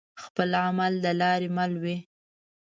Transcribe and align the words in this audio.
خپل 0.23 0.49
عمل 0.65 0.93
د 1.03 1.05
لاري 1.19 1.49
مل 1.57 1.71
وي 1.83 1.97